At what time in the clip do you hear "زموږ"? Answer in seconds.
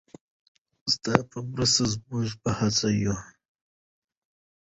1.93-2.29